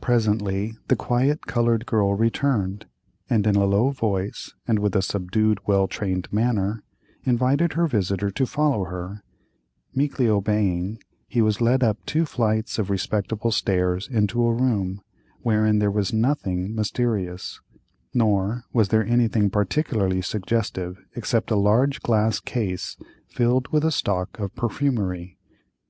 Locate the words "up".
11.82-12.02